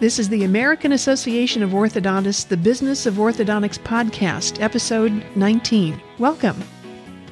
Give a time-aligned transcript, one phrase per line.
[0.00, 6.00] This is the American Association of Orthodontists, the Business of Orthodontics podcast, episode 19.
[6.18, 6.64] Welcome.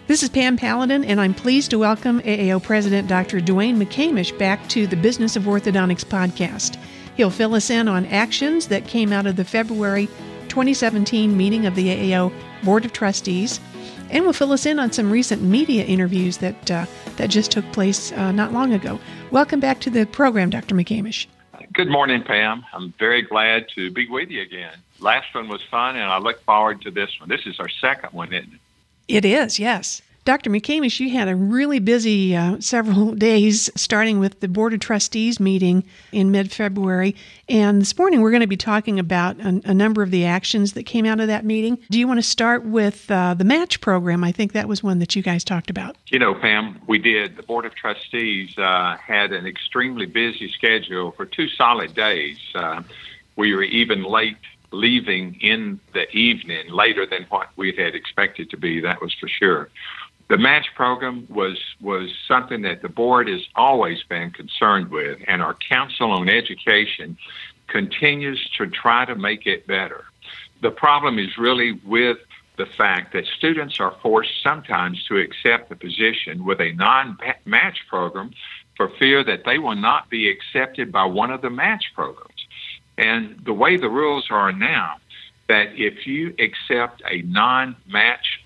[0.07, 3.41] This is Pam Paladin, and I'm pleased to welcome AAO President Dr.
[3.41, 6.77] DeWayne McCamish back to the Business of Orthodontics podcast.
[7.17, 10.07] He'll fill us in on actions that came out of the February
[10.49, 12.31] 2017 meeting of the AAO
[12.65, 13.61] Board of Trustees,
[14.11, 16.85] and will fill us in on some recent media interviews that uh,
[17.17, 19.01] that just took place uh, not long ago.
[19.31, 20.75] Welcome back to the program, Dr.
[20.75, 21.29] McCamish.
[21.73, 22.65] Good morning, Pam.
[22.73, 24.75] I'm very glad to be with you again.
[25.01, 27.29] Last one was fun, and I look forward to this one.
[27.29, 28.61] This is our second one, isn't it?
[29.09, 30.03] It is, yes.
[30.29, 30.51] Dr.
[30.51, 35.41] McCamish, you had a really busy uh, several days, starting with the Board of Trustees
[35.41, 37.17] meeting in mid February.
[37.49, 40.75] And this morning, we're going to be talking about a, a, number of the actions
[40.75, 41.79] that came out of that meeting.
[41.89, 44.23] Do you want to start with uh, the match program?
[44.23, 45.97] I think that was one that you guys talked about.
[46.09, 47.39] You know, Pam, we did.
[47.39, 52.37] The Board of Trustees uh, had an extremely busy schedule for two solid days.
[52.55, 52.83] Uh,
[53.37, 54.37] we were even late
[54.73, 59.27] leaving in the evening later than what we had expected to be, that was for
[59.27, 59.71] sure
[60.29, 65.43] the match program was was something that the board has always been concerned with, and
[65.43, 67.17] our council on education
[67.67, 70.05] continues to try to make it better.
[70.61, 72.19] The problem is really with
[72.57, 78.33] the fact that students are forced sometimes to accept a position with a non-match program
[78.77, 82.47] for fear that they will not be accepted by one of the match programs.
[82.99, 84.97] And the way the rules are now,
[85.49, 88.45] that if you accept a non-match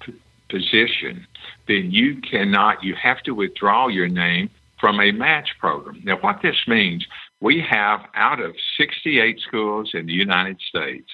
[0.48, 1.26] position,
[1.68, 6.00] then you cannot, you have to withdraw your name from a match program.
[6.04, 7.06] Now, what this means,
[7.40, 11.08] we have out of 68 schools in the United States,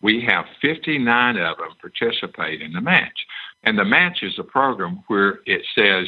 [0.00, 3.26] we have 59 of them participate in the match.
[3.64, 6.06] And the match is a program where it says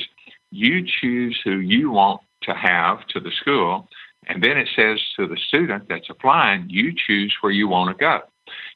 [0.50, 3.88] you choose who you want to have to the school,
[4.26, 8.00] and then it says to the student that's applying, you choose where you want to
[8.00, 8.20] go.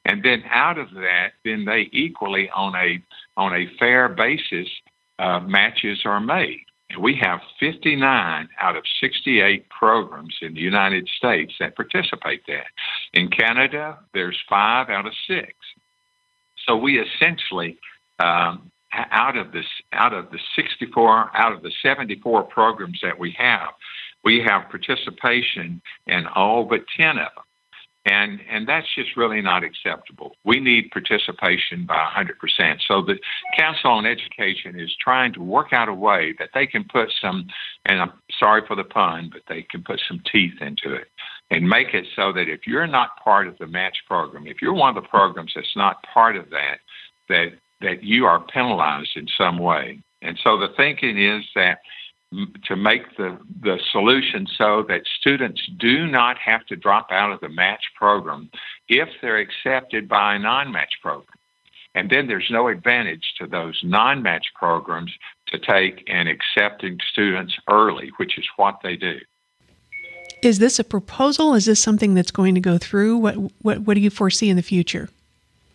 [0.05, 3.03] And then out of that, then they equally on a
[3.37, 4.69] on a fair basis
[5.19, 6.65] uh, matches are made.
[6.91, 12.67] And we have 59 out of 68 programs in the United States that participate that.
[13.12, 15.53] In Canada, there's five out of six.
[16.67, 17.78] So we essentially,
[18.19, 23.34] um, out of this, out of the 64, out of the 74 programs that we
[23.39, 23.71] have,
[24.25, 27.44] we have participation in all but 10 of them.
[28.06, 30.37] And, and that's just really not acceptable.
[30.44, 32.78] We need participation by 100%.
[32.87, 33.19] So the
[33.56, 37.48] Council on Education is trying to work out a way that they can put some,
[37.87, 41.09] and I'm sorry for the pun, but they can put some teeth into it
[41.50, 44.75] and make it so that if you're not part of the match program, if you're
[44.75, 46.81] one of the programs that's not part of that,
[47.31, 49.98] that, that you are penalized in some way.
[50.20, 51.78] And so the thinking is that
[52.65, 57.41] to make the, the solution so that students do not have to drop out of
[57.41, 58.50] the match program
[58.89, 61.27] if they're accepted by a non match program.
[61.94, 65.12] And then there's no advantage to those non match programs
[65.49, 69.19] to take and accepting students early, which is what they do.
[70.43, 71.55] Is this a proposal?
[71.55, 73.17] Is this something that's going to go through?
[73.17, 75.09] What, what, what do you foresee in the future?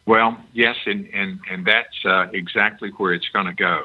[0.05, 3.83] Well, yes, and, and, and that's uh, exactly where it's going to go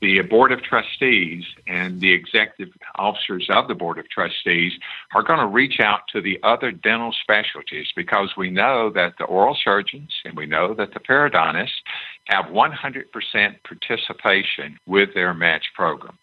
[0.00, 4.72] the Board of Trustees and the executive officers of the Board of Trustees
[5.14, 9.24] are going to reach out to the other dental specialties because we know that the
[9.24, 11.80] oral surgeons and we know that the periodontists
[12.26, 13.04] have 100%
[13.64, 16.18] participation with their match program.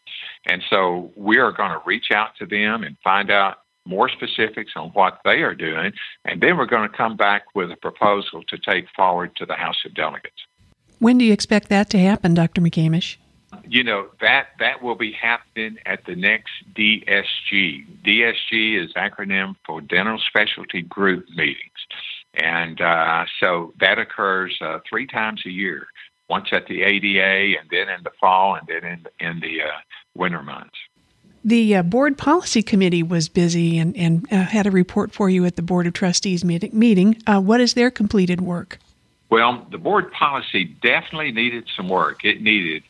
[0.46, 4.74] And so we are going to reach out to them and find out more specifics
[4.76, 5.92] on what they are doing,
[6.26, 9.56] and then we're going to come back with a proposal to take forward to the
[9.56, 10.46] House of Delegates.
[11.00, 12.62] When do you expect that to happen, Dr.
[12.62, 13.18] McCamish?
[13.68, 17.86] You know that that will be happening at the next DSG.
[18.06, 21.58] DSG is acronym for Dental Specialty Group meetings,
[22.34, 25.88] and uh, so that occurs uh, three times a year.
[26.30, 29.72] Once at the ADA, and then in the fall, and then in in the uh,
[30.16, 30.78] winter months.
[31.44, 35.44] The uh, board policy committee was busy and, and uh, had a report for you
[35.46, 36.70] at the board of trustees meeting.
[36.78, 37.22] meeting.
[37.26, 38.78] Uh, what is their completed work?
[39.32, 42.24] Well, the board policy definitely needed some work.
[42.24, 42.84] It needed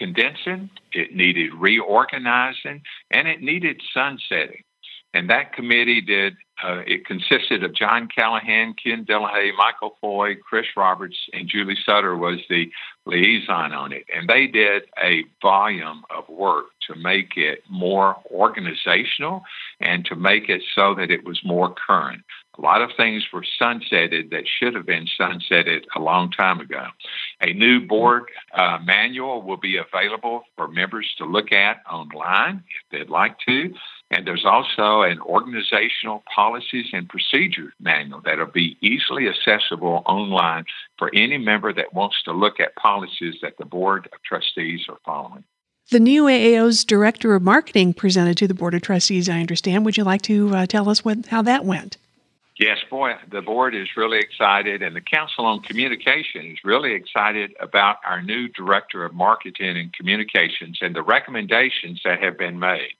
[0.00, 2.80] condensing, it needed reorganizing,
[3.10, 4.64] and it needed sunsetting.
[5.12, 10.66] And that committee did, uh, it consisted of John Callahan, Ken Delahaye, Michael Foy, Chris
[10.76, 12.70] Roberts, and Julie Sutter was the
[13.06, 14.04] liaison on it.
[14.14, 19.42] And they did a volume of work to make it more organizational
[19.80, 22.22] and to make it so that it was more current.
[22.60, 26.88] A lot of things were sunsetted that should have been sunsetted a long time ago.
[27.40, 32.90] A new board uh, manual will be available for members to look at online if
[32.90, 33.72] they'd like to.
[34.10, 40.66] And there's also an organizational policies and procedure manual that'll be easily accessible online
[40.98, 44.98] for any member that wants to look at policies that the Board of Trustees are
[45.04, 45.44] following.
[45.90, 49.86] The new AAO's Director of Marketing presented to the Board of Trustees, I understand.
[49.86, 51.96] Would you like to uh, tell us what, how that went?
[52.60, 57.54] Yes, boy, the board is really excited, and the Council on Communication is really excited
[57.58, 62.92] about our new Director of Marketing and Communications and the recommendations that have been made.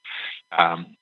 [0.51, 0.97] Um,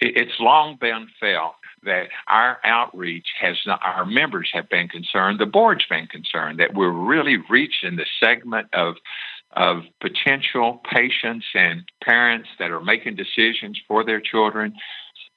[0.00, 1.54] it, it's long been felt
[1.84, 6.74] that our outreach has not, our members have been concerned, the board's been concerned that
[6.74, 8.96] we're really reaching the segment of
[9.52, 14.74] of potential patients and parents that are making decisions for their children.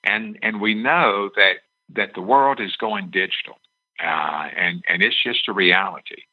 [0.04, 1.54] And, and we know that,
[1.96, 3.60] that the world is going digital.
[4.04, 6.24] Uh, and and it's just a reality,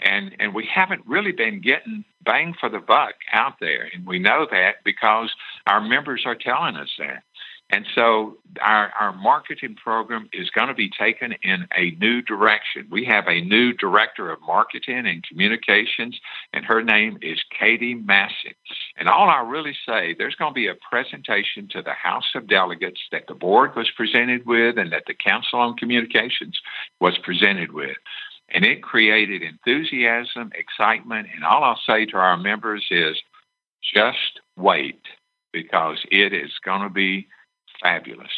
[0.00, 4.18] and and we haven't really been getting bang for the buck out there, and we
[4.18, 5.32] know that because
[5.68, 7.22] our members are telling us that.
[7.70, 12.86] And so our, our marketing program is going to be taken in a new direction.
[12.90, 16.20] We have a new director of marketing and communications,
[16.52, 18.54] and her name is Katie Massey.
[18.96, 22.46] And all I really say, there's going to be a presentation to the House of
[22.46, 26.58] Delegates that the board was presented with and that the Council on Communications
[27.00, 27.96] was presented with.
[28.50, 33.16] And it created enthusiasm, excitement, and all I'll say to our members is
[33.82, 35.00] just wait
[35.52, 37.26] because it is going to be
[37.80, 38.30] fabulous.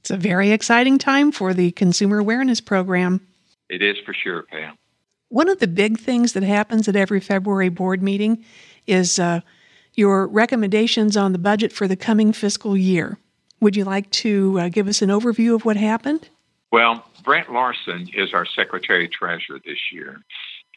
[0.00, 3.26] It's a very exciting time for the Consumer Awareness Program.
[3.68, 4.76] It is for sure, Pam.
[5.28, 8.44] One of the big things that happens at every February board meeting
[8.86, 9.40] is uh,
[9.94, 13.18] your recommendations on the budget for the coming fiscal year.
[13.60, 16.28] Would you like to uh, give us an overview of what happened?
[16.70, 20.22] Well, Brent Larson is our Secretary Treasurer this year.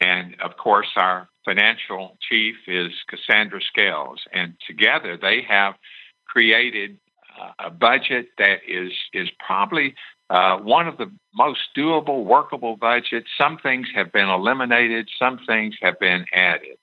[0.00, 4.22] And of course, our financial chief is Cassandra Scales.
[4.32, 5.74] And together they have
[6.26, 6.98] created
[7.58, 9.94] a budget that is is probably
[10.30, 13.28] uh, one of the most doable, workable budgets.
[13.36, 16.76] Some things have been eliminated, some things have been added.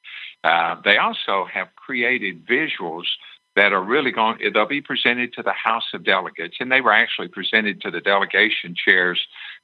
[0.44, 3.06] Uh, they also have created visuals
[3.56, 4.38] that are really going.
[4.54, 8.01] They'll be presented to the House of Delegates, and they were actually presented to the
[8.01, 9.19] delegation chairs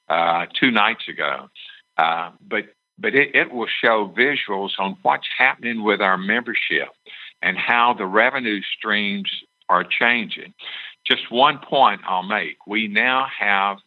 [0.09, 1.49] uh, two nights ago.
[1.97, 2.65] Uh, but
[2.97, 6.89] but it, it will show visuals on what's happening with our membership
[7.41, 9.29] and how the revenue streams
[9.73, 10.53] are changing.
[11.05, 13.77] Just one point I'll make we now have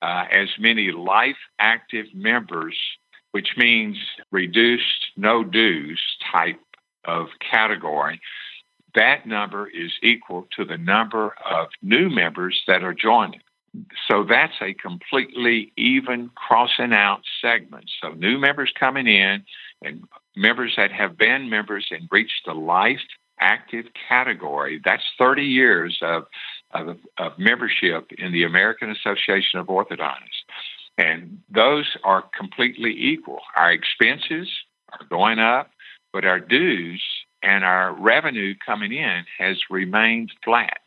[0.00, 2.78] uh, as many life active members,
[3.32, 3.96] which means
[4.30, 6.00] reduced no dues
[6.30, 6.60] type
[7.04, 8.20] of category.
[8.94, 13.40] That number is equal to the number of new members that are joining.
[14.06, 17.90] So that's a completely even crossing out segment.
[18.02, 19.44] So new members coming in
[19.82, 20.04] and
[20.36, 23.00] members that have been members and reached the life
[23.42, 24.80] active category.
[24.84, 26.24] That's 30 years of,
[26.70, 30.46] of, of membership in the American Association of Orthodontists.
[30.96, 33.40] And those are completely equal.
[33.56, 34.48] Our expenses
[34.92, 35.70] are going up,
[36.12, 37.02] but our dues
[37.42, 40.80] and our revenue coming in has remained flat,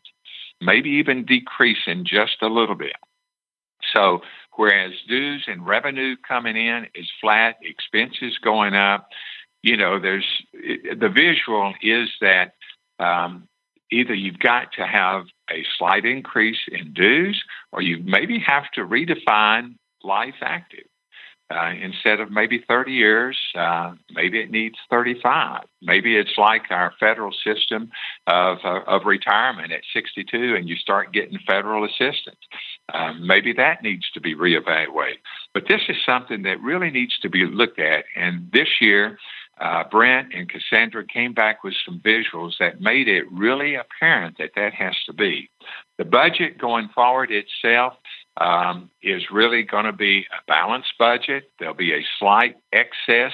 [0.60, 2.96] maybe even decreasing just a little bit.
[3.94, 4.20] So,
[4.56, 9.08] whereas dues and revenue coming in is flat, expenses going up,
[9.66, 12.52] you know, there's the visual is that
[13.00, 13.48] um,
[13.90, 17.42] either you've got to have a slight increase in dues,
[17.72, 19.74] or you maybe have to redefine
[20.04, 20.86] life active.
[21.48, 25.62] Uh, instead of maybe 30 years, uh, maybe it needs 35.
[25.80, 27.90] Maybe it's like our federal system
[28.26, 32.40] of, uh, of retirement at 62 and you start getting federal assistance.
[32.92, 35.18] Um, maybe that needs to be reevaluated.
[35.54, 38.06] But this is something that really needs to be looked at.
[38.16, 39.16] And this year,
[39.58, 44.50] uh, Brent and Cassandra came back with some visuals that made it really apparent that
[44.54, 45.48] that has to be.
[45.98, 47.94] The budget going forward itself
[48.38, 51.50] um, is really going to be a balanced budget.
[51.58, 53.32] There'll be a slight excess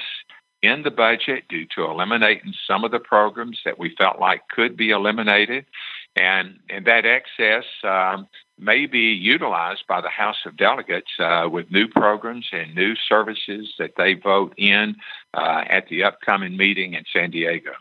[0.62, 4.76] in the budget due to eliminating some of the programs that we felt like could
[4.76, 5.66] be eliminated.
[6.14, 11.70] And, and that excess um, may be utilized by the House of Delegates uh, with
[11.70, 14.96] new programs and new services that they vote in
[15.34, 17.72] uh, at the upcoming meeting in San Diego.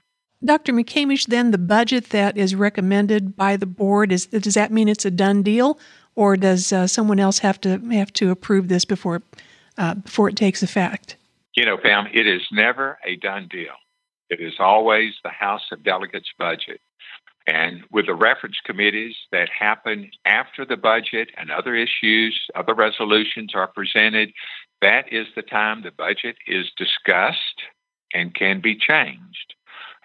[0.43, 0.73] Dr.
[0.73, 5.05] McCamish, then the budget that is recommended by the board is does that mean it's
[5.05, 5.79] a done deal,
[6.15, 9.21] or does uh, someone else have to have to approve this before
[9.77, 11.15] uh, before it takes effect?
[11.55, 13.75] You know, Pam, it is never a done deal.
[14.29, 16.81] It is always the House of Delegates budget.
[17.47, 23.53] And with the reference committees that happen after the budget and other issues, other resolutions
[23.55, 24.31] are presented,
[24.81, 27.61] that is the time the budget is discussed
[28.13, 29.55] and can be changed.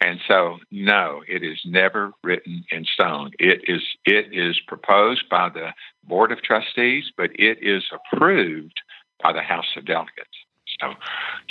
[0.00, 3.30] And so, no, it is never written in stone.
[3.38, 5.72] It is it is proposed by the
[6.04, 8.78] Board of Trustees, but it is approved
[9.22, 10.28] by the House of Delegates.
[10.80, 10.92] So,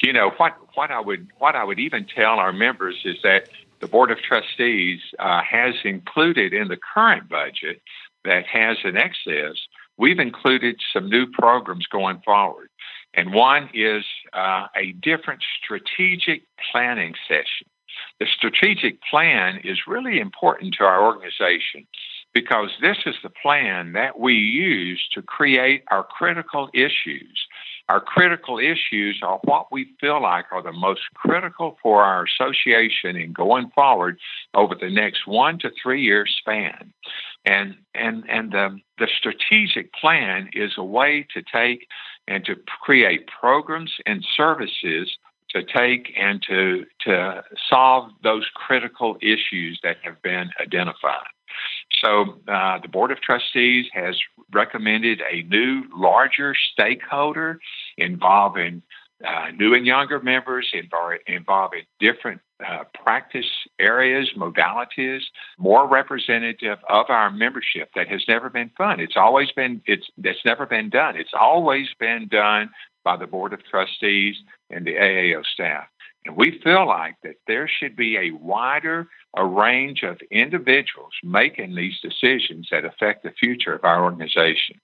[0.04, 3.50] you know what what I would what I would even tell our members is that
[3.80, 7.82] the Board of Trustees uh, has included in the current budget
[8.24, 9.58] that has an excess.
[9.98, 12.70] We've included some new programs going forward.
[13.14, 14.04] And one is
[14.34, 17.68] uh, a different strategic planning session.
[18.20, 21.88] The strategic plan is really important to our organization
[22.34, 27.48] because this is the plan that we use to create our critical issues.
[27.88, 33.16] Our critical issues are what we feel like are the most critical for our association
[33.16, 34.20] in going forward
[34.56, 36.92] over the next one to three year span.
[37.46, 41.88] And and and the, the strategic plan is a way to take
[42.28, 45.16] and to create programs and services
[45.50, 51.28] to take and to to solve those critical issues that have been identified.
[52.06, 54.16] So uh, the Board of Trustees has
[54.54, 57.60] recommended a new, larger stakeholder
[57.98, 58.84] involving
[59.26, 60.72] uh, new and younger members,
[61.26, 65.22] involving different uh, practice areas, modalities,
[65.58, 69.00] more representative of our membership that has never been done.
[69.00, 71.16] It's always been it's it's never been done.
[71.16, 72.70] It's always been done
[73.04, 74.36] by the Board of Trustees
[74.70, 75.88] and the AAO staff.
[76.26, 81.76] And we feel like that there should be a wider a range of individuals making
[81.76, 84.80] these decisions that affect the future of our organization.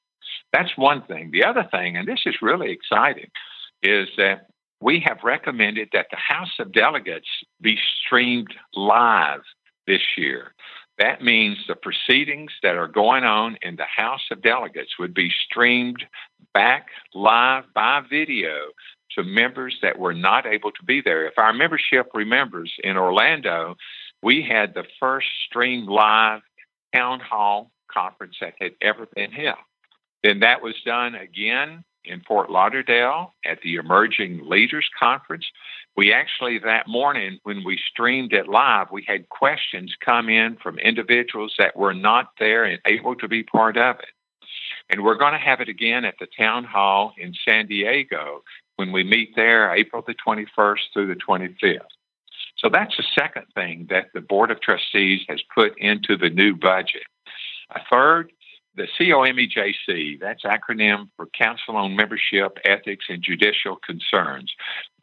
[0.54, 1.32] That's one thing.
[1.32, 3.30] The other thing, and this is really exciting,
[3.82, 4.48] is that
[4.82, 7.30] we have recommended that the House of Delegates
[7.62, 9.42] be streamed live
[9.88, 10.54] this year.
[10.98, 15.32] That means the proceedings that are going on in the House of Delegates would be
[15.46, 16.04] streamed
[16.54, 18.56] back live by video
[19.16, 21.28] to members that were not able to be there.
[21.28, 23.76] If our membership remembers in Orlando,
[24.24, 26.42] we had the first stream live
[26.94, 29.58] town hall conference that had ever been held.
[30.24, 35.46] Then that was done again in Fort Lauderdale at the Emerging Leaders Conference.
[35.96, 40.80] We actually, that morning, when we streamed it live, we had questions come in from
[40.80, 44.06] individuals that were not there and able to be part of it.
[44.90, 48.44] And we're going to have it again at the town hall in San Diego
[48.82, 51.82] when we meet there April the 21st through the 25th.
[52.58, 56.56] So that's the second thing that the Board of Trustees has put into the new
[56.56, 57.04] budget.
[57.76, 58.32] A third,
[58.76, 64.52] the COMEJC, that's acronym for Council on Membership, Ethics, and Judicial Concerns.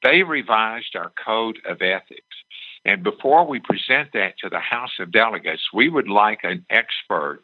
[0.02, 2.36] They revised our Code of Ethics.
[2.84, 7.42] And before we present that to the House of Delegates, we would like an expert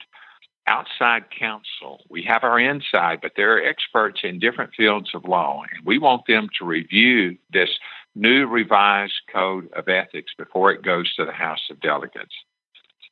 [0.67, 2.03] outside counsel.
[2.09, 5.99] We have our inside, but there are experts in different fields of law, and we
[5.99, 7.71] want them to review this
[8.15, 12.35] new revised code of ethics before it goes to the House of Delegates.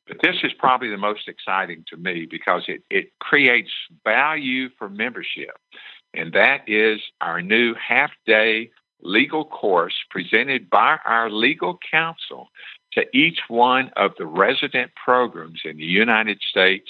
[0.07, 3.71] But this is probably the most exciting to me because it, it creates
[4.03, 5.57] value for membership.
[6.13, 12.49] And that is our new half day legal course presented by our legal counsel
[12.93, 16.89] to each one of the resident programs in the United States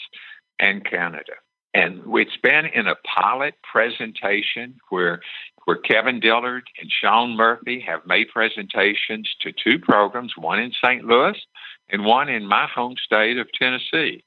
[0.59, 1.33] and Canada.
[1.73, 5.21] And it's been in a pilot presentation where
[5.65, 11.05] where Kevin Dillard and Sean Murphy have made presentations to two programs, one in St.
[11.05, 11.37] Louis
[11.89, 14.23] and one in my home state of Tennessee.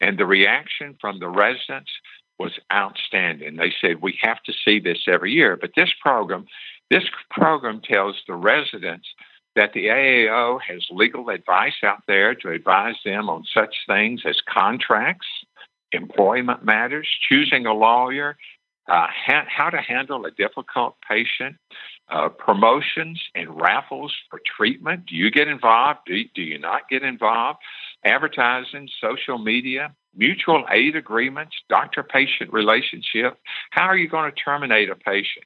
[0.00, 1.90] And the reaction from the residents
[2.38, 3.56] was outstanding.
[3.56, 5.56] They said, We have to see this every year.
[5.60, 6.46] But this program,
[6.90, 9.06] this program tells the residents
[9.56, 14.40] that the AAO has legal advice out there to advise them on such things as
[14.48, 15.26] contracts,
[15.92, 18.36] employment matters, choosing a lawyer,
[18.88, 21.56] uh, ha- how to handle a difficult patient,
[22.08, 25.06] uh, promotions and raffles for treatment.
[25.06, 26.00] Do you get involved?
[26.06, 27.60] Do, do you not get involved?
[28.04, 33.38] Advertising, social media, mutual aid agreements, doctor patient relationship.
[33.70, 35.44] How are you going to terminate a patient?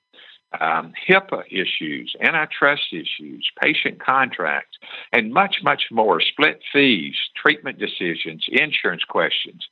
[0.61, 4.79] um, HIPAA issues, antitrust issues, patient contracts,
[5.13, 9.67] and much, much more, split fees, treatment decisions, insurance questions.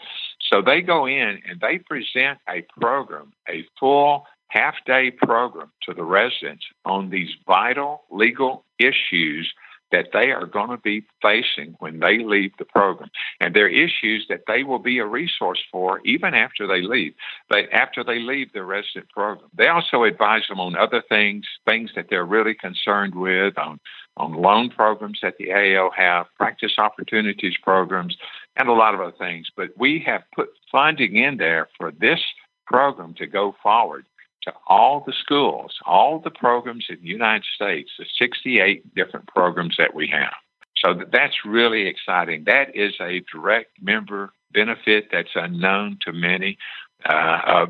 [0.52, 5.94] So they go in and they present a program, a full half day program to
[5.94, 9.50] the residents on these vital legal issues
[9.92, 13.10] that they are going to be facing when they leave the program.
[13.40, 17.14] And they're issues that they will be a resource for even after they leave.
[17.48, 21.90] But after they leave the resident program, they also advise them on other things, things
[21.94, 23.78] that they're really concerned with, on,
[24.16, 28.16] on loan programs that the AAO have, practice opportunities programs,
[28.56, 29.48] and a lot of other things.
[29.56, 32.20] But we have put funding in there for this
[32.66, 34.06] program to go forward
[34.44, 39.76] to all the schools, all the programs in the United States, the 68 different programs
[39.78, 40.32] that we have.
[40.76, 42.44] So that's really exciting.
[42.44, 46.58] That is a direct member benefit that's unknown to many.
[47.04, 47.66] Uh,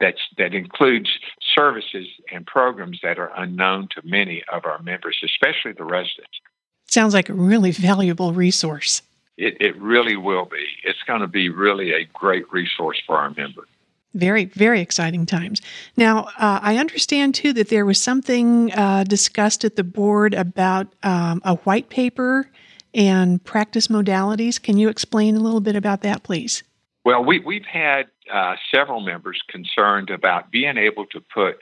[0.00, 1.10] that's, that includes
[1.54, 6.40] services and programs that are unknown to many of our members, especially the residents.
[6.86, 9.02] Sounds like a really valuable resource.
[9.36, 10.64] It, it really will be.
[10.84, 13.68] It's going to be really a great resource for our members.
[14.14, 15.60] Very, very exciting times.
[15.96, 20.94] Now, uh, I understand too that there was something uh, discussed at the board about
[21.02, 22.48] um, a white paper
[22.94, 24.62] and practice modalities.
[24.62, 26.62] Can you explain a little bit about that, please?
[27.04, 31.58] Well, we, we've had uh, several members concerned about being able to put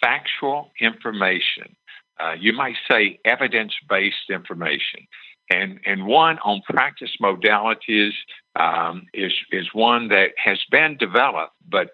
[0.00, 1.76] factual information,
[2.20, 5.06] uh, you might say evidence based information.
[5.50, 8.12] And, and one on practice modalities
[8.56, 11.90] um, is, is one that has been developed, but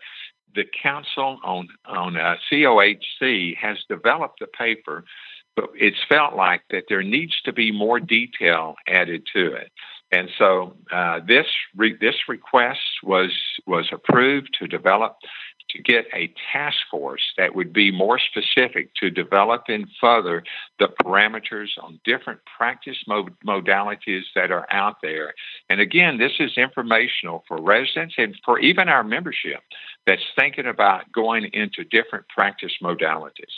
[0.55, 5.05] the Council on, on uh, COHC has developed the paper,
[5.55, 9.71] but it's felt like that there needs to be more detail added to it.
[10.11, 11.47] And so uh, this
[11.77, 13.31] re- this request was
[13.67, 15.17] was approved to develop
[15.71, 20.43] to get a task force that would be more specific to develop and further
[20.79, 25.35] the parameters on different practice mod- modalities that are out there.
[25.69, 29.61] And again, this is informational for residents and for even our membership
[30.07, 33.55] that's thinking about going into different practice modalities.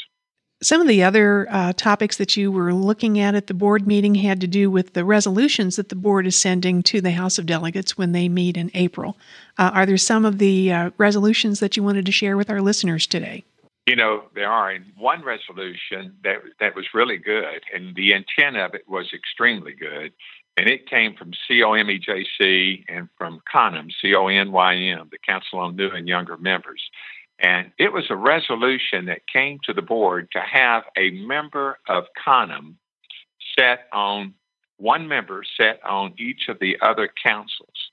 [0.63, 4.17] Some of the other uh, topics that you were looking at at the board meeting
[4.17, 7.47] had to do with the resolutions that the board is sending to the House of
[7.47, 9.17] Delegates when they meet in April.
[9.57, 12.61] Uh, are there some of the uh, resolutions that you wanted to share with our
[12.61, 13.43] listeners today?
[13.87, 14.77] You know, there are.
[14.99, 20.13] one resolution that that was really good, and the intent of it was extremely good,
[20.59, 26.37] and it came from COMEJC and from CONYM, C-O-N-Y-M, the Council on New and Younger
[26.37, 26.83] Members.
[27.41, 32.05] And it was a resolution that came to the board to have a member of
[32.25, 32.77] CONYM
[33.59, 34.35] set on
[34.77, 37.90] one member set on each of the other councils.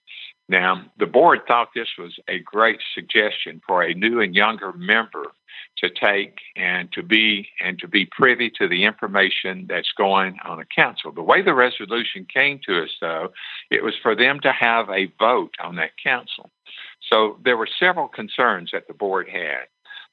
[0.50, 5.26] Now, the board thought this was a great suggestion for a new and younger member
[5.80, 10.60] to take and to be and to be privy to the information that's going on
[10.60, 11.12] a council.
[11.12, 13.32] The way the resolution came to us though,
[13.70, 16.50] it was for them to have a vote on that council.
[17.12, 19.68] So there were several concerns that the board had.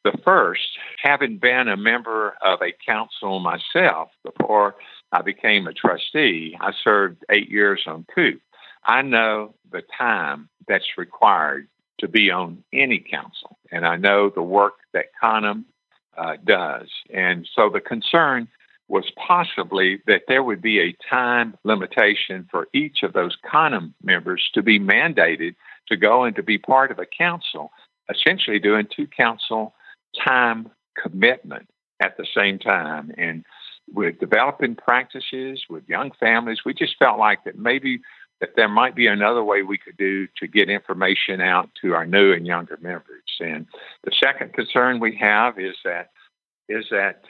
[0.05, 0.69] The first,
[1.03, 4.75] having been a member of a council myself before
[5.13, 8.41] I became a trustee, I served eight years on COOP.
[8.85, 11.69] I know the time that's required
[11.99, 15.65] to be on any council, and I know the work that CONYM
[16.17, 16.89] uh, does.
[17.13, 18.49] And so the concern
[18.89, 24.51] was possibly that there would be a time limitation for each of those CONYM members
[24.55, 25.55] to be mandated
[25.89, 27.71] to go and to be part of a council,
[28.11, 29.75] essentially doing two council
[30.25, 30.71] time
[31.01, 31.69] commitment
[32.01, 33.13] at the same time.
[33.17, 33.45] And
[33.93, 38.01] with developing practices with young families, we just felt like that maybe
[38.45, 42.05] that there might be another way we could do to get information out to our
[42.05, 43.23] new and younger members.
[43.41, 43.67] And
[44.05, 46.11] the second concern we have is that
[46.69, 47.23] is that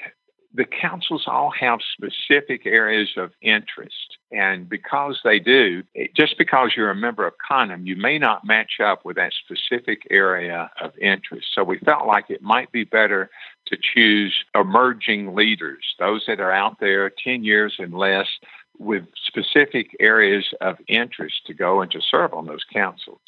[0.57, 4.19] the councils all have specific areas of interest.
[4.31, 5.83] And because they do,
[6.17, 10.03] just because you're a member of CONYM, you may not match up with that specific
[10.11, 11.49] area of interest.
[11.55, 13.31] So we felt like it might be better
[13.67, 18.29] to choose emerging leaders, those that are out there 10 years and less
[18.79, 23.21] with specific areas of interest to go and to serve on those councils.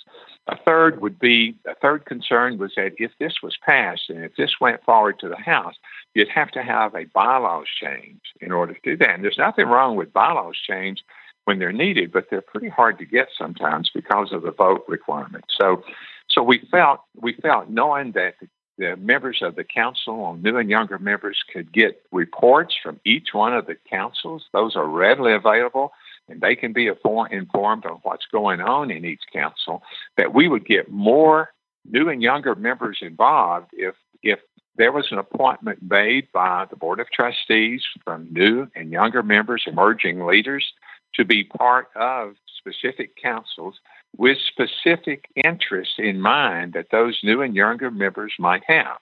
[0.48, 4.36] A third would be a third concern was that if this was passed and if
[4.36, 5.74] this went forward to the House,
[6.14, 9.10] you'd have to have a bylaws change in order to do that.
[9.10, 11.02] And there's nothing wrong with bylaws change
[11.46, 15.44] when they're needed, but they're pretty hard to get sometimes because of the vote requirement.
[15.48, 15.82] So,
[16.28, 20.56] so we felt we felt knowing that the, the members of the council, on new
[20.56, 24.44] and younger members, could get reports from each one of the councils.
[24.52, 25.92] Those are readily available
[26.28, 29.82] and they can be informed on what's going on in each council,
[30.16, 31.50] that we would get more
[31.88, 34.40] new and younger members involved if if
[34.76, 39.62] there was an appointment made by the Board of Trustees from new and younger members,
[39.66, 40.66] emerging leaders,
[41.14, 43.76] to be part of specific councils
[44.16, 48.98] with specific interests in mind that those new and younger members might have.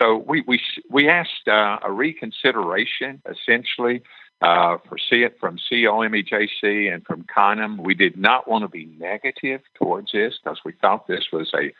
[0.00, 4.02] So we we we asked uh, a reconsideration, essentially,
[4.42, 7.78] uh, for see it from COMEJC and from CONYM.
[7.78, 11.72] We did not want to be negative towards this because we thought this was a,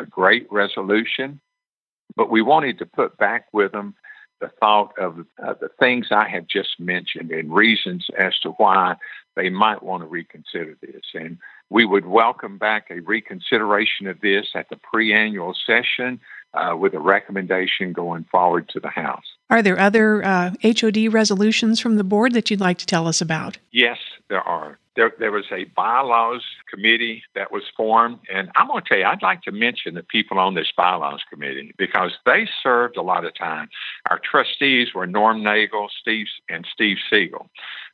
[0.00, 1.40] a great resolution,
[2.16, 3.94] but we wanted to put back with them
[4.44, 8.96] the thought of uh, the things I have just mentioned and reasons as to why
[9.36, 11.02] they might want to reconsider this.
[11.14, 11.38] And
[11.70, 16.20] we would welcome back a reconsideration of this at the pre annual session
[16.52, 19.24] uh, with a recommendation going forward to the House.
[19.50, 23.20] Are there other uh, HOD resolutions from the board that you'd like to tell us
[23.20, 23.58] about?
[23.72, 24.78] Yes, there are.
[24.96, 29.04] There, there was a bylaws committee that was formed, and I'm going to tell you,
[29.04, 33.24] I'd like to mention the people on this bylaws committee because they served a lot
[33.24, 33.68] of time.
[34.08, 37.50] Our trustees were Norm Nagel, Steve, and Steve Siegel.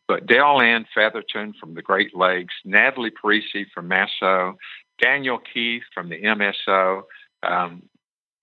[0.08, 4.56] But Dale Ann Featherton from the Great Lakes, Natalie Parisi from MASO,
[5.00, 7.02] Daniel Keith from the MSO,
[7.42, 7.82] um,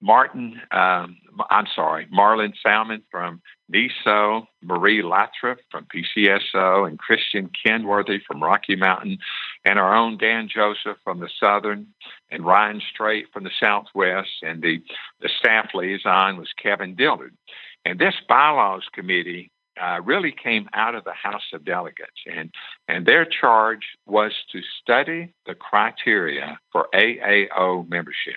[0.02, 1.18] Martin, um,
[1.50, 3.42] I'm sorry, Marlon Salmon from
[3.74, 9.18] NESO, Marie Lathrop from PCSO, and Christian Kenworthy from Rocky Mountain,
[9.66, 11.88] and our own Dan Joseph from the Southern,
[12.30, 14.80] and Ryan Strait from the Southwest, and the,
[15.22, 17.36] the staff liaison was Kevin Dillard.
[17.84, 22.52] And this bylaws committee uh, really came out of the House of Delegates, and
[22.88, 28.36] and their charge was to study the criteria for AAO membership.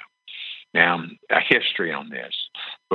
[0.72, 2.34] Now, a history on this.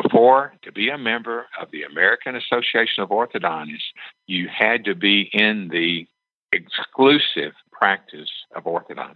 [0.02, 3.92] Before, to be a member of the American Association of Orthodontists,
[4.28, 6.08] you had to be in the
[6.54, 9.16] exclusive practice of orthodontics.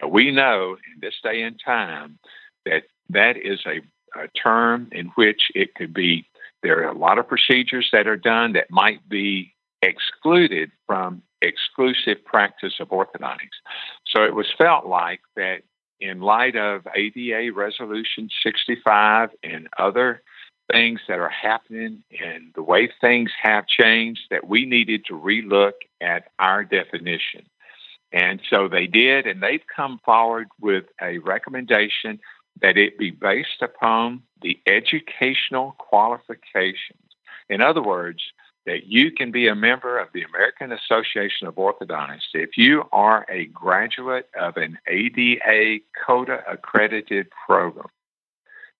[0.00, 2.18] Now, we know in this day and time
[2.64, 3.80] that that is a,
[4.18, 6.26] a term in which it could be,
[6.62, 12.24] there are a lot of procedures that are done that might be excluded from exclusive
[12.24, 13.58] practice of orthodontics.
[14.06, 15.62] So it was felt like that
[16.04, 20.22] in light of ADA Resolution 65 and other
[20.70, 25.72] things that are happening and the way things have changed, that we needed to relook
[26.02, 27.46] at our definition.
[28.12, 32.20] And so they did, and they've come forward with a recommendation
[32.60, 37.00] that it be based upon the educational qualifications.
[37.48, 38.22] In other words,
[38.66, 43.26] that you can be a member of the American Association of Orthodontists if you are
[43.28, 47.88] a graduate of an ADA CODA accredited program.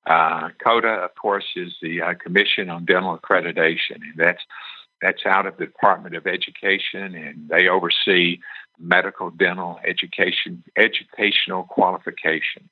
[0.06, 4.42] Uh, CODA, of course, is the uh, Commission on Dental Accreditation, and that's
[5.02, 8.38] that's out of the Department of Education, and they oversee
[8.78, 12.70] medical dental education educational qualifications.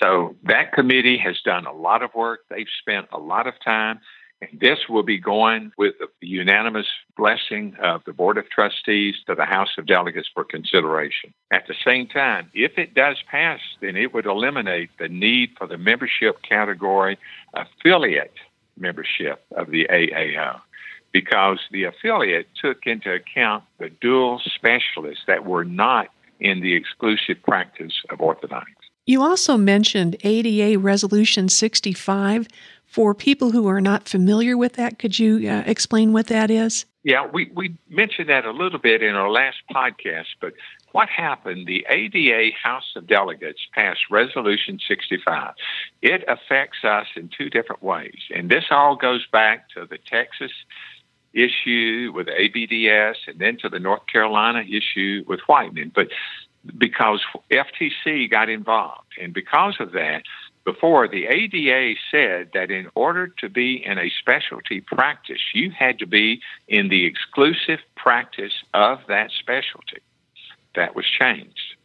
[0.00, 2.40] So that committee has done a lot of work.
[2.50, 4.00] They've spent a lot of time
[4.42, 9.34] and this will be going with the unanimous blessing of the Board of Trustees to
[9.34, 11.32] the House of Delegates for consideration.
[11.50, 15.66] At the same time, if it does pass, then it would eliminate the need for
[15.66, 17.18] the membership category
[17.54, 18.34] affiliate
[18.76, 20.60] membership of the AAO
[21.12, 26.08] because the affiliate took into account the dual specialists that were not
[26.40, 28.86] in the exclusive practice of orthodontics.
[29.06, 32.48] You also mentioned ADA Resolution 65
[32.96, 36.86] for people who are not familiar with that, could you uh, explain what that is?
[37.04, 40.54] Yeah, we, we mentioned that a little bit in our last podcast, but
[40.92, 41.66] what happened?
[41.66, 45.52] The ADA House of Delegates passed Resolution 65.
[46.00, 50.52] It affects us in two different ways, and this all goes back to the Texas
[51.34, 55.92] issue with ABDS and then to the North Carolina issue with whitening.
[55.94, 56.08] But
[56.78, 60.22] because FTC got involved, and because of that,
[60.66, 66.00] before, the ADA said that in order to be in a specialty practice, you had
[66.00, 70.02] to be in the exclusive practice of that specialty.
[70.74, 71.76] That was changed.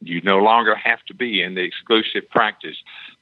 [0.00, 2.76] You no longer have to be in the exclusive practice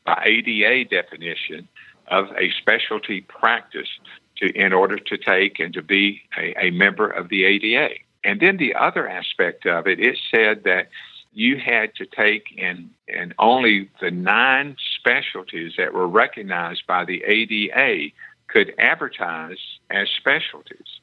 [0.05, 1.67] by ADA definition
[2.09, 3.89] of a specialty practice
[4.37, 7.95] to, in order to take and to be a, a member of the ADA.
[8.23, 10.89] And then the other aspect of it, it said that
[11.35, 17.23] you had to take and and only the nine specialties that were recognized by the
[17.25, 18.13] ADA
[18.47, 19.59] could advertise
[19.91, 21.01] as specialties.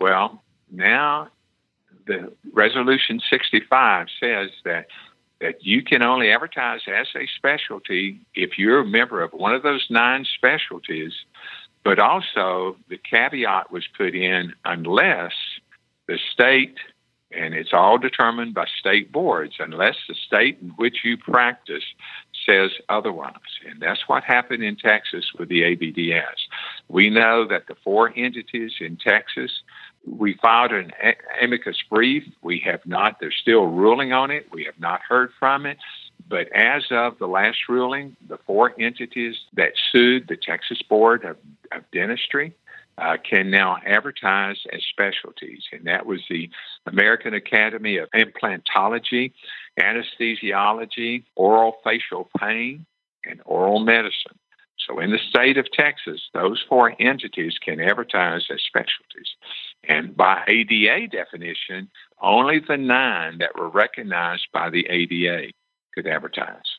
[0.00, 1.28] Well, now
[2.06, 4.86] the resolution 65 says that
[5.40, 9.62] that you can only advertise as a specialty if you're a member of one of
[9.62, 11.12] those nine specialties,
[11.84, 15.32] but also the caveat was put in unless
[16.06, 16.76] the state
[17.36, 21.84] and it's all determined by state boards unless the state in which you practice
[22.46, 23.34] says otherwise.
[23.68, 26.48] And that's what happened in Texas with the ABDS.
[26.88, 29.62] We know that the four entities in Texas,
[30.06, 30.92] we filed an
[31.42, 32.24] amicus brief.
[32.42, 34.48] We have not, they're still ruling on it.
[34.52, 35.78] We have not heard from it.
[36.28, 41.36] But as of the last ruling, the four entities that sued the Texas Board of,
[41.72, 42.54] of Dentistry
[42.98, 46.48] uh, can now advertise as specialties, and that was the
[46.86, 49.32] American Academy of Implantology,
[49.78, 52.86] Anesthesiology, Orofacial Pain,
[53.24, 54.38] and Oral Medicine.
[54.86, 59.34] So, in the state of Texas, those four entities can advertise as specialties.
[59.88, 61.88] And by ADA definition,
[62.20, 65.52] only the nine that were recognized by the ADA
[65.94, 66.73] could advertise.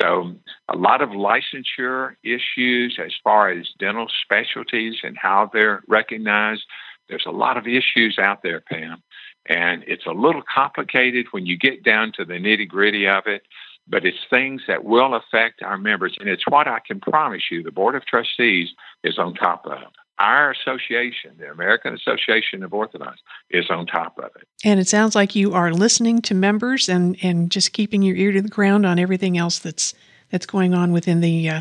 [0.00, 0.34] So,
[0.68, 6.62] a lot of licensure issues as far as dental specialties and how they're recognized.
[7.08, 9.02] There's a lot of issues out there, Pam,
[9.46, 13.42] and it's a little complicated when you get down to the nitty gritty of it
[13.90, 16.16] but it's things that will affect our members.
[16.20, 18.68] And it's what I can promise you the Board of Trustees
[19.02, 19.92] is on top of.
[20.20, 24.46] Our association, the American Association of Orthodontists, is on top of it.
[24.62, 28.30] And it sounds like you are listening to members and, and just keeping your ear
[28.32, 29.94] to the ground on everything else that's
[30.30, 31.60] that's going on within the uh,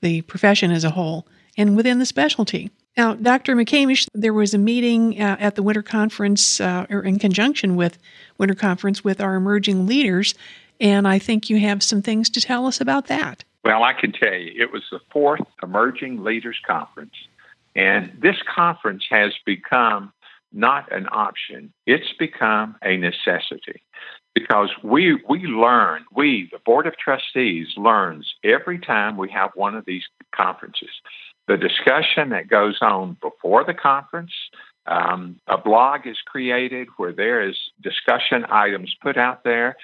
[0.00, 2.70] the profession as a whole and within the specialty.
[2.96, 3.54] Now, Dr.
[3.54, 7.98] McCamish, there was a meeting uh, at the Winter Conference, uh, or in conjunction with
[8.38, 10.34] Winter Conference, with our emerging leaders,
[10.80, 13.44] and I think you have some things to tell us about that.
[13.62, 17.14] Well, I can tell you, it was the fourth Emerging Leaders Conference.
[17.74, 20.12] And this conference has become
[20.52, 23.82] not an option, it's become a necessity
[24.34, 29.76] because we we learn we the board of trustees learns every time we have one
[29.76, 30.04] of these
[30.34, 30.90] conferences.
[31.46, 34.32] The discussion that goes on before the conference
[34.86, 39.76] um, a blog is created where there is discussion items put out there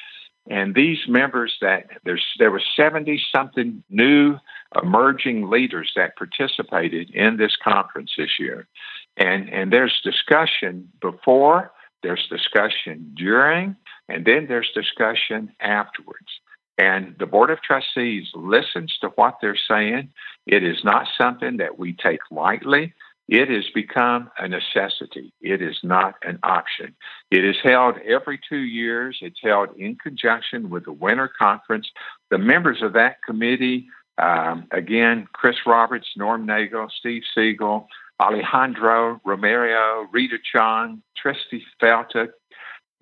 [0.48, 4.38] and these members that there's there were 70 something new
[4.80, 8.66] emerging leaders that participated in this conference this year.
[9.16, 13.76] And and there's discussion before, there's discussion during,
[14.08, 16.40] and then there's discussion afterwards.
[16.78, 20.10] And the Board of Trustees listens to what they're saying.
[20.46, 22.92] It is not something that we take lightly.
[23.28, 25.32] It has become a necessity.
[25.40, 26.94] It is not an option.
[27.30, 29.18] It is held every two years.
[29.20, 31.88] It's held in conjunction with the Winter Conference.
[32.30, 37.88] The members of that committee, um, again, Chris Roberts, Norm Nagel, Steve Siegel,
[38.20, 42.28] Alejandro Romero, Rita Chong, Tristy Felta,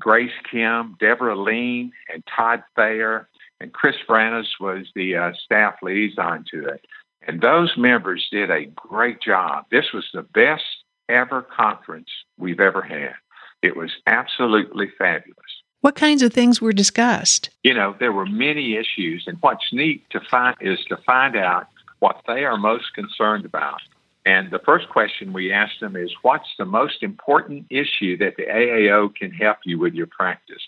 [0.00, 3.28] Grace Kim, Deborah Lean, and Todd Thayer,
[3.60, 6.84] and Chris Brannis was the uh, staff liaison to it.
[7.26, 9.64] And those members did a great job.
[9.70, 10.64] This was the best
[11.08, 12.08] ever conference
[12.38, 13.14] we've ever had.
[13.62, 15.38] It was absolutely fabulous.
[15.80, 17.50] What kinds of things were discussed?
[17.62, 21.66] You know, there were many issues, and what's neat to find is to find out
[21.98, 23.80] what they are most concerned about.
[24.26, 28.44] And the first question we asked them is what's the most important issue that the
[28.44, 30.62] AAO can help you with your practice?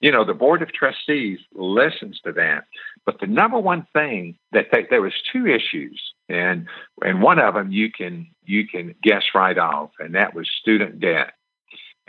[0.00, 2.64] You know, the Board of Trustees listens to that.
[3.04, 6.66] But the number one thing that they, there was two issues, and
[7.04, 11.00] and one of them you can you can guess right off, and that was student
[11.00, 11.32] debt.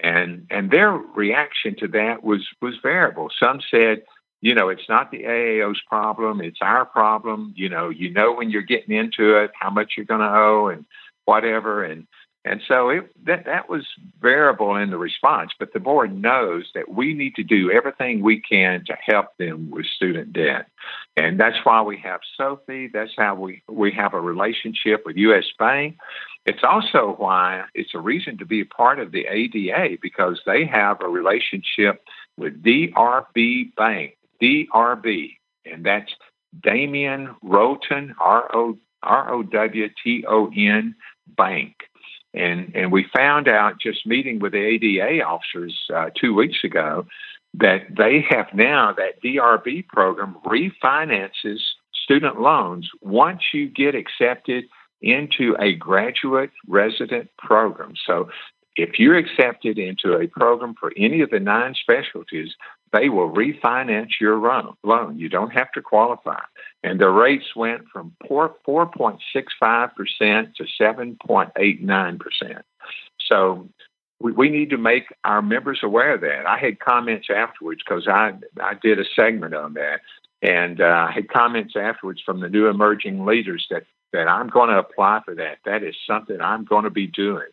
[0.02, 3.30] And and their reaction to that was was variable.
[3.42, 4.04] Some said,
[4.42, 7.54] you know, it's not the AAO's problem, it's our problem.
[7.56, 10.68] You know, you know when you're getting into it, how much you're going to owe,
[10.68, 10.86] and
[11.26, 11.84] whatever.
[11.84, 12.06] And
[12.46, 13.86] and so it, that, that was
[14.20, 18.42] variable in the response, but the board knows that we need to do everything we
[18.42, 20.68] can to help them with student debt.
[21.16, 22.90] And that's why we have SoFi.
[22.94, 25.46] That's how we, we have a relationship with U.S.
[25.58, 25.98] Bank.
[26.46, 30.66] It's also why it's a reason to be a part of the ADA because they
[30.66, 32.04] have a relationship
[32.36, 36.12] with DRB Bank, DRB, and that's
[36.62, 40.96] Darien Rowayton, R O R O W T O N
[41.38, 41.76] Bank.
[42.34, 47.06] And, and we found out just meeting with the ADA officers uh, two weeks ago
[47.56, 51.60] that they have now, that DRB program refinances
[52.04, 54.66] student loans once you get accepted
[55.02, 57.94] into a graduate resident program.
[58.08, 58.30] So
[58.76, 62.50] if you're accepted into a program for any of the nine specialties,
[62.94, 64.38] they will refinance your
[64.84, 65.18] loan.
[65.18, 66.42] You don't have to qualify.
[66.84, 69.20] And the rates went from 4.65%
[70.56, 72.62] to 7.89%.
[73.32, 73.68] So
[74.20, 76.46] we, we need to make our members aware of that.
[76.48, 80.02] I had comments afterwards because I, I did a segment on that.
[80.44, 84.70] And uh, I had comments afterwards from the new emerging leaders that, that I'm going
[84.70, 85.58] to apply for that.
[85.66, 87.48] That is something I'm going to be doing.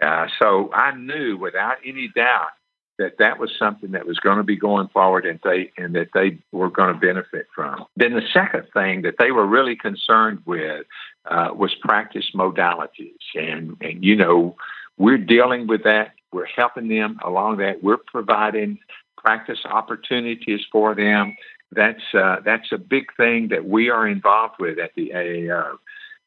[0.00, 2.50] Uh, so I knew without any doubt
[2.98, 6.08] that that was something that was going to be going forward and they and that
[6.14, 7.84] they were going to benefit from.
[7.96, 10.86] Then the second thing that they were really concerned with
[11.26, 14.56] uh, was practice modalities, and and you know
[14.96, 16.12] we're dealing with that.
[16.32, 17.82] We're helping them along that.
[17.82, 18.78] We're providing
[19.16, 21.36] practice opportunities for them.
[21.72, 25.78] That's uh, that's a big thing that we are involved with at the AAO.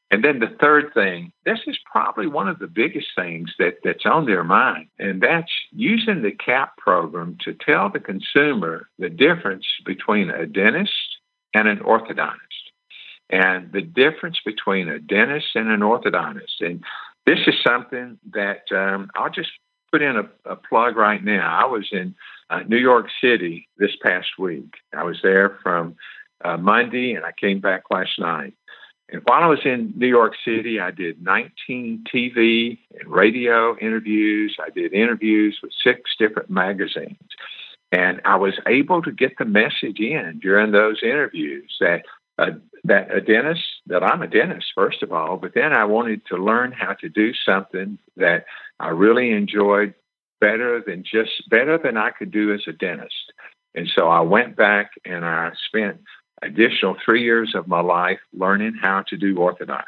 [0.10, 4.06] And then the third thing, this is probably one of the biggest things that, that's
[4.06, 9.66] on their mind, and that's using the CAP program to tell the consumer the difference
[9.86, 10.92] between a dentist
[11.54, 12.72] and an orthodontist,
[13.30, 16.62] and the difference between a dentist and an orthodontist.
[16.62, 16.84] And
[17.26, 19.52] this is something that um, I'll just
[19.92, 21.60] put in a, a, plug right now.
[21.62, 22.16] I was in
[22.50, 24.74] uh, New York City this past week.
[24.96, 25.96] I was there from
[26.44, 28.54] uh, Monday, and I came back last night.
[29.10, 34.58] And while I was in New York City, I did 19 TV and radio interviews.
[34.60, 37.18] I did interviews with six different magazines.
[37.92, 42.04] And I was able to get the message in during those interviews that
[42.38, 42.52] uh,
[42.84, 46.38] that a dentist, that I'm a dentist, first of all, but then I wanted to
[46.38, 48.46] learn how to do something that
[48.80, 49.96] I really enjoyed
[50.40, 53.34] better than just better than I could do as a dentist.
[53.74, 56.02] And so I went back and I spent
[56.42, 59.84] additional three years of my life learning how to do orthodontics.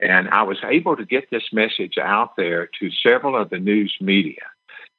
[0.00, 3.96] And I was able to get this message out there to several of the news
[4.00, 4.42] media.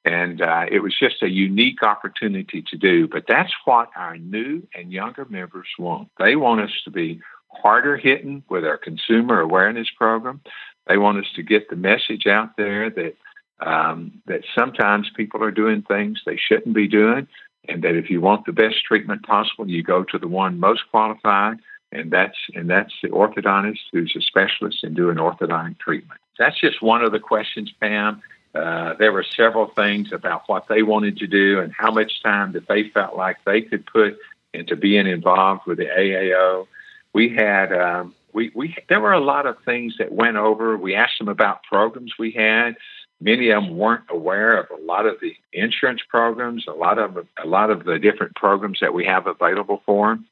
[0.06, 3.08] And uh, it was just a unique opportunity to do.
[3.08, 6.10] But that's what our new and younger members want.
[6.18, 10.42] They want us to be harder hitting with our consumer awareness program.
[10.88, 13.16] They want us to get the message out there that
[13.60, 17.28] um, that sometimes people are doing things they shouldn't be doing,
[17.68, 20.84] and that if you want the best treatment possible, you go to the one most
[20.92, 21.58] qualified,
[21.92, 26.20] and that's and that's the orthodontist who's a specialist in doing orthodontic treatment.
[26.38, 28.22] That's just one of the questions, Pam.
[28.54, 32.54] Uh, there were several things about what they wanted to do and how much time
[32.54, 34.18] that they felt like they could put
[34.54, 36.68] into being involved with the AAO.
[37.14, 40.78] We had um, we we there were a lot of things that went over.
[40.78, 42.76] We asked them about programs we had.
[43.20, 47.18] Many of them weren't aware of a lot of the insurance programs, a lot of
[47.44, 50.28] a lot of the different programs that we have available for them,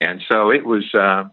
[0.00, 0.94] and so it was.
[0.94, 1.24] Uh,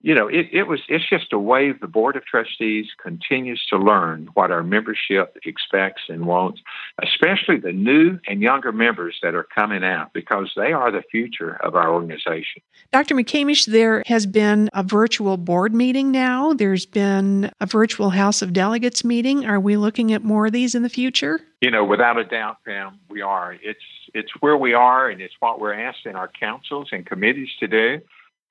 [0.00, 3.76] you know, it, it was it's just a way the board of trustees continues to
[3.76, 6.60] learn what our membership expects and wants,
[7.02, 11.56] especially the new and younger members that are coming out because they are the future
[11.64, 12.62] of our organization.
[12.92, 13.16] Dr.
[13.16, 16.52] McCamish, there has been a virtual board meeting now.
[16.52, 19.46] There's been a virtual House of Delegates meeting.
[19.46, 21.40] Are we looking at more of these in the future?
[21.60, 23.56] You know, without a doubt, Pam, we are.
[23.62, 23.82] It's
[24.14, 28.00] it's where we are, and it's what we're asking our councils and committees to do.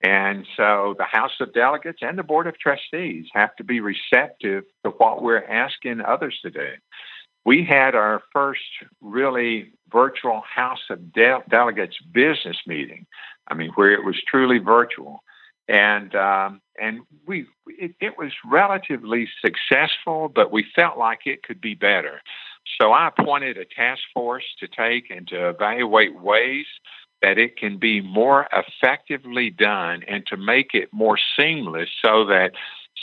[0.02, 4.64] And so the House of Delegates and the Board of Trustees have to be receptive
[4.84, 6.70] to what we're asking others to do.
[7.46, 8.62] We had our first
[9.02, 13.08] really virtual House of De- Delegates business meeting.
[13.48, 15.24] I mean, where it was truly virtual,
[15.70, 21.62] and um, and we it, it was relatively successful, but we felt like it could
[21.62, 22.22] be better.
[22.80, 26.66] So I appointed a task force to take and to evaluate ways
[27.22, 32.52] that it can be more effectively done and to make it more seamless so that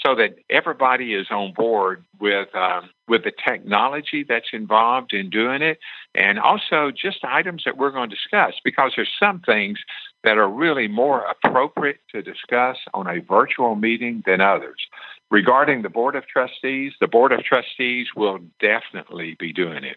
[0.05, 5.63] so that everybody is on board with um, with the technology that's involved in doing
[5.63, 5.79] it,
[6.15, 9.79] and also just items that we're going to discuss because there's some things
[10.23, 14.81] that are really more appropriate to discuss on a virtual meeting than others.
[15.31, 19.97] Regarding the board of trustees, the board of trustees will definitely be doing it.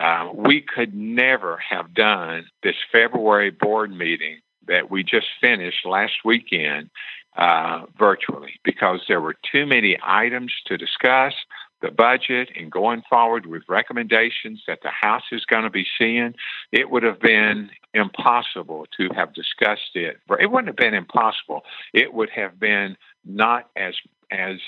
[0.00, 6.14] Uh, we could never have done this February board meeting that we just finished last
[6.24, 6.88] weekend
[7.36, 11.34] uh, virtually because there were too many items to discuss
[11.82, 16.34] the budget and going forward with recommendations that the House is going to be seeing,
[16.72, 20.18] it would have been impossible to have discussed it.
[20.38, 21.62] It wouldn't have been impossible.
[21.92, 23.94] It would have been not as
[24.30, 24.58] as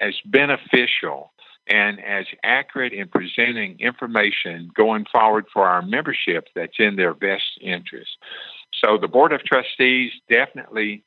[0.00, 1.32] as beneficial
[1.68, 7.58] and as accurate in presenting information going forward for our membership that's in their best
[7.60, 8.10] interest.
[8.84, 11.02] So the Board of Trustees definitely,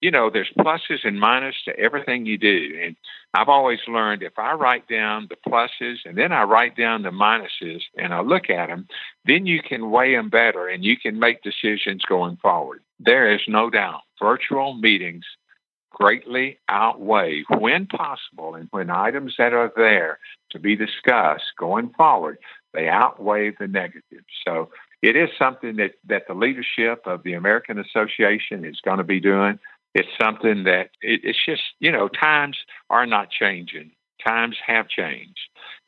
[0.00, 2.78] you know, there's pluses and minuses to everything you do.
[2.82, 2.96] And
[3.34, 7.10] I've always learned if I write down the pluses and then I write down the
[7.10, 8.88] minuses and I look at them,
[9.26, 12.82] then you can weigh them better and you can make decisions going forward.
[12.98, 15.24] There is no doubt virtual meetings
[15.90, 20.18] greatly outweigh, when possible, and when items that are there
[20.50, 22.38] to be discussed going forward,
[22.72, 24.26] they outweigh the negatives.
[24.46, 24.70] So
[25.02, 29.20] it is something that, that the leadership of the American Association is going to be
[29.20, 29.58] doing.
[29.94, 32.58] It's something that it, it's just, you know, times
[32.90, 33.90] are not changing.
[34.24, 35.40] Times have changed.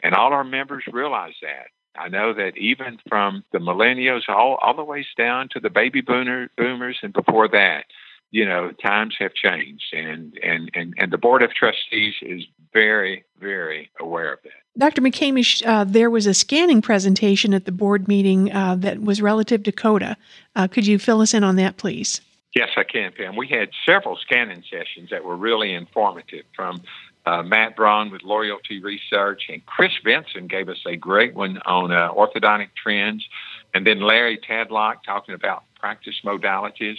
[0.02, 1.66] And all our members realize that.
[1.94, 6.00] I know that even from the millennials all, all the ways down to the baby
[6.00, 7.84] boomer, boomers and before that,
[8.32, 12.42] you know, times have changed, and and and, and the board of trustees is
[12.72, 14.52] very very aware of that.
[14.76, 15.02] Dr.
[15.02, 19.62] McCamish, uh, there was a scanning presentation at the board meeting uh, that was relative
[19.64, 20.16] to CODA.
[20.56, 22.22] Uh, could you fill us in on that, please?
[22.54, 23.36] Yes, I can, Pam.
[23.36, 26.82] We had several scanning sessions that were really informative from
[27.24, 31.92] uh, Matt Braun with Loyalty Research, and Chris Benson gave us a great one on
[31.92, 33.26] uh, orthodontic trends,
[33.74, 36.96] and then Larry Tadlock talking about practice modalities.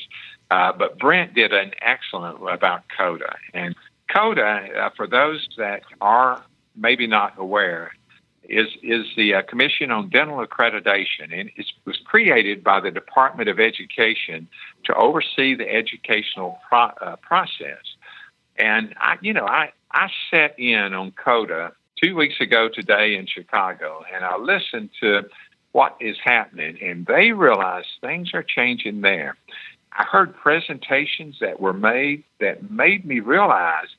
[0.53, 3.35] Uh, but Brent did an excellent about CODA.
[3.55, 3.73] And
[4.13, 6.43] CODA, uh, for those that are
[6.75, 7.93] maybe not aware,
[8.43, 13.49] is is the uh, Commission on Dental Accreditation, and it was created by the Department
[13.49, 14.47] of Education
[14.83, 17.83] to oversee the educational pro- uh, process.
[18.57, 21.71] And I, you know, I I sat in on CODA
[22.03, 25.23] two weeks ago today in Chicago, and I listened to
[25.71, 29.35] what is happening, and they realize things are changing there.
[29.95, 33.89] I heard presentations that were made that made me realize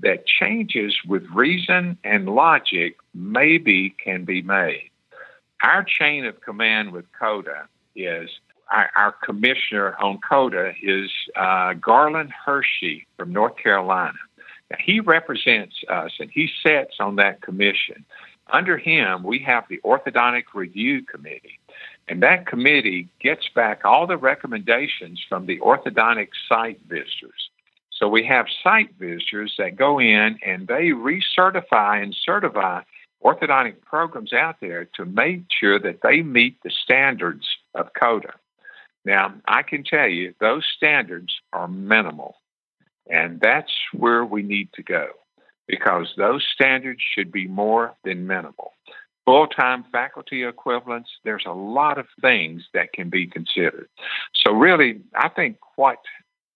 [0.00, 4.90] that changes with reason and logic maybe can be made.
[5.62, 8.28] Our chain of command with CODA is
[8.70, 14.18] our, our commissioner on CODA is uh, Garland Hershey from North Carolina.
[14.70, 18.04] Now, he represents us and he sits on that commission.
[18.52, 21.60] Under him, we have the Orthodontic Review Committee.
[22.08, 27.50] And that committee gets back all the recommendations from the orthodontic site visitors.
[27.90, 32.82] So we have site visitors that go in and they recertify and certify
[33.24, 38.34] orthodontic programs out there to make sure that they meet the standards of CODA.
[39.04, 42.36] Now, I can tell you those standards are minimal,
[43.08, 45.08] and that's where we need to go
[45.66, 48.72] because those standards should be more than minimal.
[49.26, 53.88] Full time faculty equivalents, there's a lot of things that can be considered.
[54.34, 55.98] So, really, I think what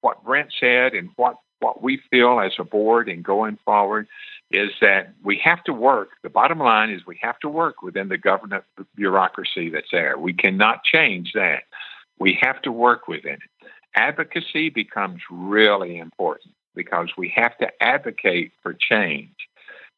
[0.00, 4.06] what Brent said and what, what we feel as a board and going forward
[4.50, 6.10] is that we have to work.
[6.22, 8.64] The bottom line is we have to work within the government
[8.94, 10.16] bureaucracy that's there.
[10.16, 11.64] We cannot change that.
[12.18, 13.68] We have to work within it.
[13.94, 19.34] Advocacy becomes really important because we have to advocate for change.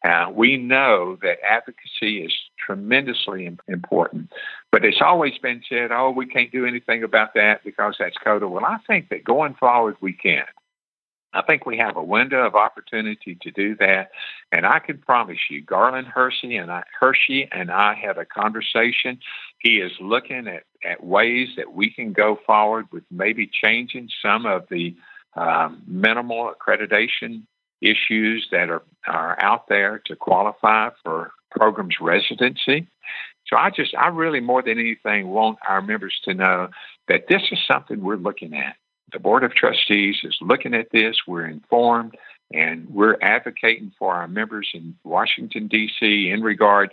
[0.03, 4.31] Uh, we know that advocacy is tremendously important,
[4.73, 8.49] but it's always been said, oh, we can't do anything about that because that's CODA.
[8.49, 10.45] Well, I think that going forward, we can.
[11.33, 14.11] I think we have a window of opportunity to do that,
[14.51, 19.21] and I can promise you, Garland Hershey and I, Hershey and I had a conversation.
[19.59, 24.45] He is looking at, at ways that we can go forward with maybe changing some
[24.45, 24.97] of the
[25.37, 27.43] um, minimal accreditation
[27.81, 32.87] issues that are, are out there to qualify for programs residency.
[33.47, 36.68] So I just, I really more than anything want our members to know
[37.09, 38.76] that this is something we're looking at.
[39.12, 41.16] The Board of Trustees is looking at this.
[41.26, 42.16] We're informed
[42.53, 46.31] and we're advocating for our members in Washington, D.C.
[46.31, 46.93] in regard.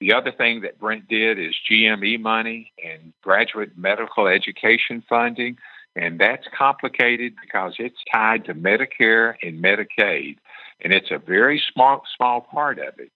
[0.00, 5.58] The other thing that Brent did is GME money and graduate medical education funding.
[5.94, 10.36] And that's complicated because it's tied to Medicare and Medicaid.
[10.82, 13.10] And it's a very small, small part of it.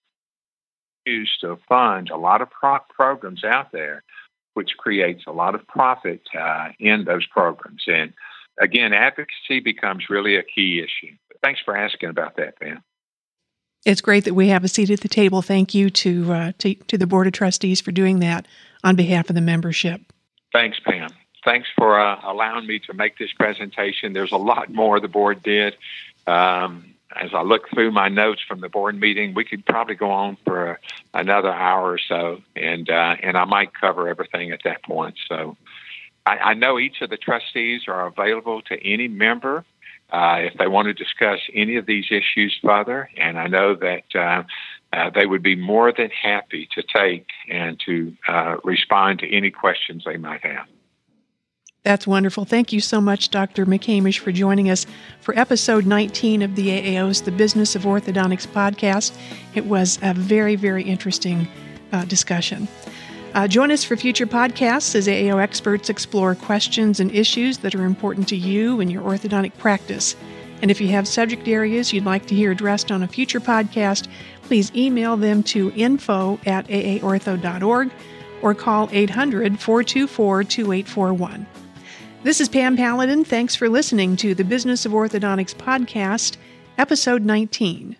[1.07, 4.03] Used to fund a lot of pro- programs out there,
[4.55, 7.85] which creates a lot of profit uh, in those programs.
[7.87, 8.13] And
[8.61, 11.15] again, advocacy becomes really a key issue.
[11.43, 12.83] Thanks for asking about that, Ben.
[13.85, 15.43] It's great that we have a seat at the table.
[15.43, 18.47] Thank you to, uh, to, to the Board of Trustees for doing that
[18.83, 20.01] on behalf of the membership.
[20.53, 21.09] Thanks, Pam
[21.47, 24.13] thanks for uh, allowing me to make this presentation.
[24.13, 25.77] There's a lot more the board did.
[26.27, 30.11] Um, as I look through my notes from the board meeting, we could probably go
[30.11, 30.81] on for
[31.15, 35.15] another hour or so, and uh, and I might cover everything at that point.
[35.29, 35.57] So
[36.27, 39.65] I, I know each of the trustees are available to any member
[40.11, 44.15] uh, if they want to discuss any of these issues further, and I know that.
[44.15, 44.43] Uh,
[44.93, 49.51] uh, they would be more than happy to take and to uh, respond to any
[49.51, 50.67] questions they might have.
[51.87, 52.45] That's wonderful.
[52.45, 53.65] Thank you so much, Dr.
[53.65, 54.87] McCamish, for joining us
[55.21, 59.17] for episode 19 of the AAO's The Business of Orthodontics podcast.
[59.55, 61.47] It was a very, very interesting
[61.93, 62.67] uh, discussion.
[63.35, 67.85] Uh, join us for future podcasts as AAO experts explore questions and issues that are
[67.85, 70.17] important to you and your orthodontic practice.
[70.63, 74.09] And if you have subject areas you'd like to hear addressed on a future podcast,
[74.43, 77.93] please email them to info at aaortho.org
[78.43, 81.47] or call 800 424 2841.
[82.27, 83.23] This is Pam Paladin.
[83.23, 86.37] Thanks for listening to the Business of Orthodontics podcast,
[86.77, 87.97] episode 19.